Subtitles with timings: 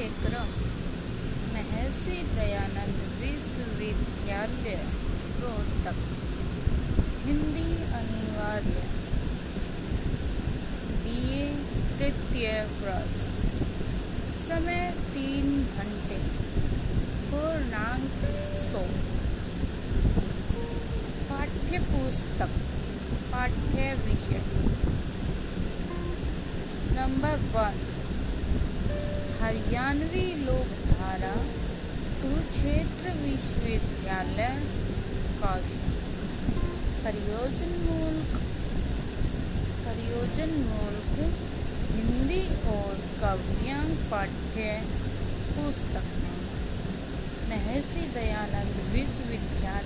[0.00, 0.48] पाठ्यक्रम
[1.54, 4.78] महर्षि दयानंद विश्वविद्यालय,
[5.40, 5.98] रोहतक।
[7.26, 8.80] हिंदी अनिवार्य।
[11.02, 11.48] बीए
[11.98, 12.48] तृतीय
[12.80, 13.18] वर्ष
[14.48, 16.18] समय तीन घंटे।
[17.30, 18.24] पूर्णांक
[18.72, 18.82] सौ।
[21.30, 22.58] पाठ्य पुस्तक
[23.32, 24.42] पाठ्य विषय
[26.96, 27.89] नंबर वन
[29.50, 31.34] हरियाणवी लोकधारा,
[32.22, 34.62] कुरुक्षेत्र विश्वविद्यालय,
[35.42, 35.90] कौशल।
[37.04, 38.42] परियोजन मुल्क
[39.86, 41.34] परियोजन मुल्क,
[41.92, 44.82] हिंदी और काव्यांग पाठ्य
[45.56, 46.04] पुस्तक।
[47.48, 49.79] महर्षि दयानंद विश्वविद्यालय